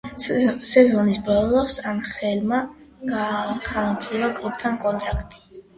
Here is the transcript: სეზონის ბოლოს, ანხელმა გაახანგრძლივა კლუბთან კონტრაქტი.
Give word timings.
სეზონის 0.69 1.19
ბოლოს, 1.27 1.77
ანხელმა 1.91 2.63
გაახანგრძლივა 3.15 4.35
კლუბთან 4.41 4.85
კონტრაქტი. 4.87 5.67